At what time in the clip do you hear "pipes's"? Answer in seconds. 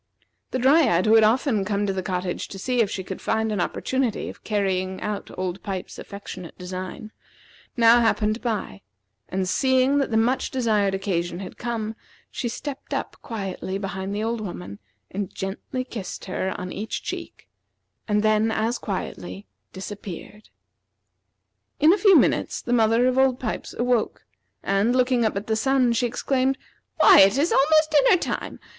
5.61-5.99